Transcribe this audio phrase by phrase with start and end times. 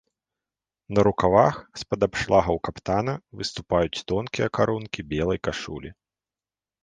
[0.97, 5.89] На рукавах з-пад абшлагаў каптана выступаюць тонкія карункі белай кашулі.